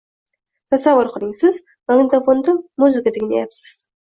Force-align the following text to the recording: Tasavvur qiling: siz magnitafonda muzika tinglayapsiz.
Tasavvur 0.73 1.09
qiling: 1.17 1.35
siz 1.41 1.59
magnitafonda 1.93 2.57
muzika 2.85 3.17
tinglayapsiz. 3.19 3.79